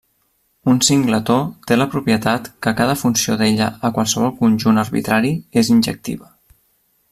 [0.71, 1.35] Un singletó
[1.71, 5.35] té la propietat que cada funció d'ella a qualsevol conjunt arbitrari
[5.65, 6.35] és injectiva.